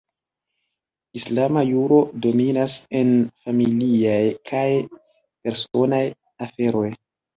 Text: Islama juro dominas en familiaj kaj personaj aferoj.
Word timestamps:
Islama 1.19 1.61
juro 1.71 1.99
dominas 2.25 2.77
en 3.01 3.13
familiaj 3.45 4.19
kaj 4.53 4.65
personaj 5.43 6.05
aferoj. 6.49 6.89